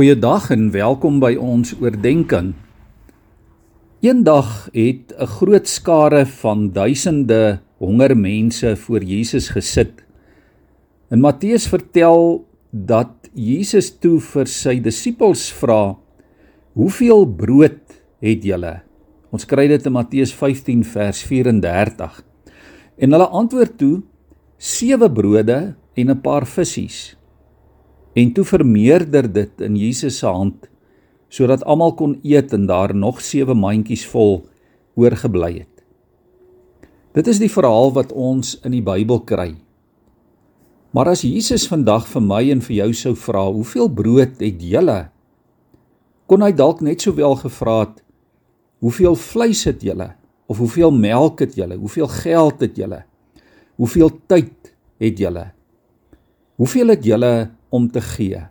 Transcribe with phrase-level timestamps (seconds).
[0.00, 2.54] Goeiedag en welkom by ons oordeenking.
[4.00, 10.00] Eendag het 'n groot skare van duisende honger mense voor Jesus gesit.
[11.10, 15.96] En Matteus vertel dat Jesus toe vir sy disippels vra:
[16.72, 18.80] "Hoeveel brood het julle?"
[19.30, 22.24] Ons kry dit in Matteus 15 vers 34.
[22.96, 24.02] En hulle antwoord toe:
[24.56, 27.19] "Sewe brode en 'n paar visse."
[28.14, 30.66] En toe vermeerder dit in Jesus se hand
[31.30, 34.40] sodat almal kon eet en daar nog sewe mandjies vol
[34.98, 35.84] oorgebly het.
[37.14, 39.52] Dit is die verhaal wat ons in die Bybel kry.
[40.90, 45.10] Maar as Jesus vandag vir my en vir jou sou vra, "Hoeveel brood het julle?"
[46.26, 48.02] kon hy dalk net sowel gevra het,
[48.80, 50.14] "Hoeveel vleis het julle?"
[50.48, 51.76] of "Hoeveel melk het julle?
[51.76, 53.04] Hoeveel geld het julle?
[53.76, 55.52] Hoeveel tyd het julle?"
[56.56, 58.42] Hoeveel het julle om te gee.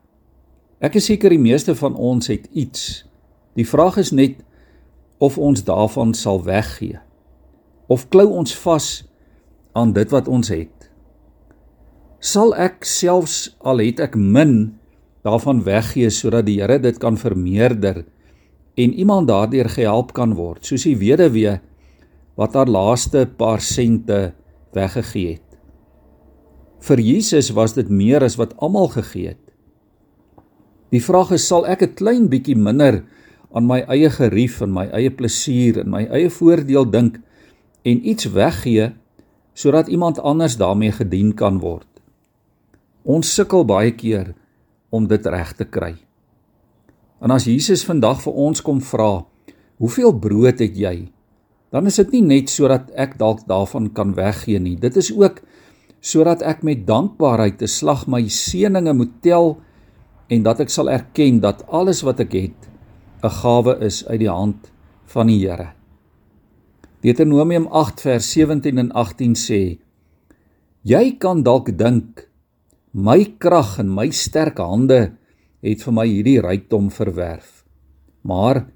[0.80, 3.04] Ek is seker die meeste van ons het iets.
[3.59, 4.40] Die vraag is net
[5.20, 7.00] of ons daarvan sal weggee.
[7.92, 8.88] Of klou ons vas
[9.75, 10.88] aan dit wat ons het.
[12.20, 14.80] Sal ek selfs al het ek min
[15.28, 18.06] daarvan weggee sodat die Here dit kan vermeerder
[18.80, 21.58] en iemand daardeur gehelp kan word, soos die weduwee
[22.40, 24.30] wat haar laaste paar sente
[24.75, 25.48] weggegee het.
[26.90, 29.42] Vir Jesus was dit meer as wat almal gegee het.
[30.90, 33.06] Die vraag is sal ek 'n klein bietjie minder
[33.54, 37.20] aan my eie gerief en my eie plesier en my eie voordeel dink
[37.86, 38.90] en iets weggee
[39.54, 41.88] sodat iemand anders daarmee gedien kan word.
[43.03, 44.34] Ons sukkel baie keer
[44.90, 45.96] om dit reg te kry.
[47.22, 49.26] En as Jesus vandag vir ons kom vra,
[49.78, 51.12] "Hoeveel brood het jy?"
[51.72, 54.76] dan is dit nie net sodat ek dalk daarvan kan weggee nie.
[54.76, 55.42] Dit is ook
[56.00, 59.59] sodat ek met dankbaarheid 'n slag my seëninge moet tel
[60.30, 62.69] en dat ek sal erken dat alles wat ek het
[63.23, 64.72] 'n gawe is uit die hand
[65.06, 65.73] van die Here.
[67.02, 69.79] Deuteronomium 8 vers 17 en 18 sê:
[70.84, 72.29] Jy kan dalk dink
[72.94, 75.13] my krag en my sterk hande
[75.62, 77.63] het vir my hierdie rykdom verwerf.
[78.24, 78.68] Maar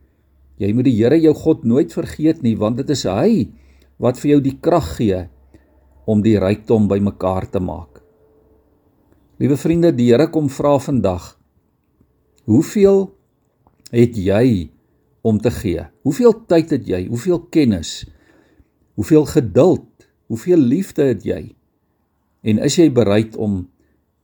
[0.57, 3.49] jy moet die Here jou God nooit vergeet nie want dit is hy
[3.99, 5.27] wat vir jou die krag gee
[6.05, 8.01] om die rykdom bymekaar te maak.
[9.41, 11.33] Liewe vriende, die Here kom vra vandag:
[12.45, 13.07] Hoeveel
[13.91, 14.69] het jy
[15.23, 15.85] om te gee?
[16.03, 17.05] Hoeveel tyd het jy?
[17.07, 18.03] Hoeveel kennis?
[18.99, 19.87] Hoeveel geduld?
[20.27, 21.55] Hoeveel liefde het jy?
[22.43, 23.63] En is jy bereid om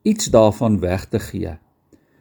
[0.03, 1.57] iets daarvan weg te gee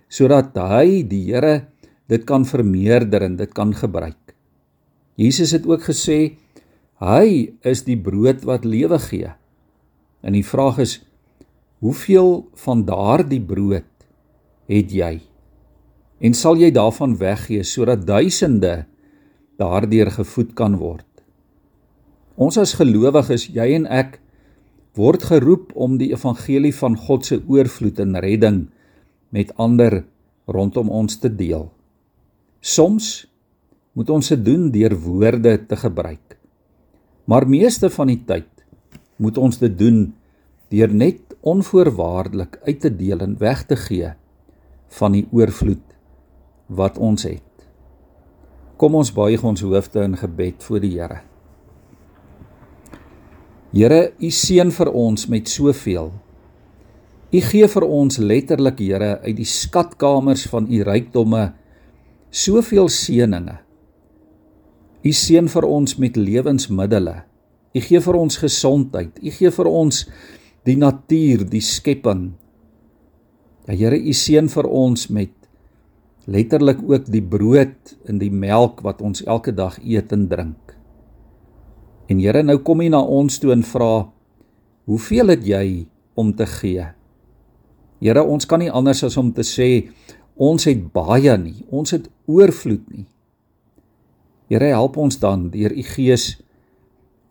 [0.08, 1.68] sodat hy die Here
[2.08, 4.32] dit kan vermeerder en dit kan gebruik?
[5.20, 6.38] Jesus het ook gesê
[7.02, 9.34] hy is die brood wat lewe gee.
[10.20, 10.98] En die vraag is
[11.78, 13.86] hoeveel van daardie brood
[14.68, 15.20] het jy?
[16.18, 18.86] En sal jy daarvan weggee sodat duisende
[19.58, 21.06] daardeur gevoed kan word?
[22.38, 24.18] Ons as gelowiges, jy en ek
[24.98, 28.60] word geroep om die evangelie van God se oorvloed en redding
[29.34, 30.02] met ander
[30.50, 31.68] rondom ons te deel.
[32.60, 33.28] Soms
[33.94, 36.38] moet ons dit doen deur woorde te gebruik.
[37.28, 38.48] Maar meeste van die tyd
[39.18, 40.06] moet ons dit doen
[40.72, 44.12] deur net onvoorwaardelik uit te deel en weg te gee
[44.98, 45.84] van die oorvloed
[46.66, 47.42] wat ons het.
[48.78, 51.20] Kom ons buig ons hoofde in gebed voor die Here.
[53.72, 56.12] Here, U seën vir ons met soveel.
[57.28, 61.50] U gee vir ons letterlik, Here, uit die skatkamers van U rykdomme
[62.30, 63.58] soveel seëninge.
[65.02, 67.24] U seën vir ons met lewensmiddels
[67.74, 69.18] U gee vir ons gesondheid.
[69.20, 70.04] U gee vir ons
[70.68, 72.30] die natuur, die skepping.
[73.68, 75.34] Ja Here, U seën vir ons met
[76.28, 80.76] letterlik ook die brood en die melk wat ons elke dag eet en drink.
[82.08, 84.08] En Here, nou kom U na ons toe en vra,
[84.86, 85.86] "Hoeveel het jy
[86.16, 86.86] om te gee?"
[88.00, 89.90] Here, ons kan nie anders as om te sê
[90.36, 93.06] ons het baie nie, ons het oorvloed nie.
[94.48, 96.38] Here, help ons dan deur U Gees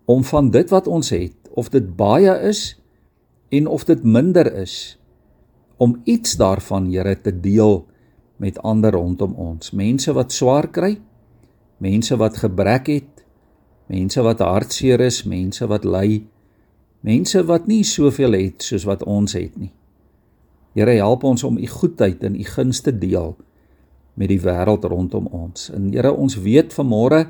[0.07, 2.77] om van dit wat ons het, of dit baie is
[3.51, 4.95] en of dit minder is,
[5.77, 7.85] om iets daarvan, Here, te deel
[8.39, 9.71] met ander rondom ons.
[9.71, 10.95] Mense wat swaar kry,
[11.83, 13.25] mense wat gebrek het,
[13.91, 16.23] mense wat hartseer is, mense wat ly,
[17.05, 19.73] mense wat nie soveel het soos wat ons het nie.
[20.77, 23.35] Here, help ons om u goedheid en u guns te deel
[24.17, 25.71] met die wêreld rondom ons.
[25.73, 27.25] En Here, ons weet vanmôre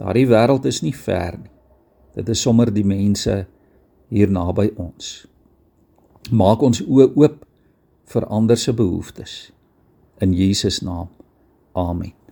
[0.00, 1.55] daardie wêreld is nie ver nie.
[2.16, 3.44] Dit is sommer die mense
[4.08, 5.26] hier naby ons.
[6.32, 7.42] Maak ons oë oop
[8.12, 9.36] vir ander se behoeftes.
[10.18, 11.08] in Jesus naam.
[11.72, 12.25] Amen.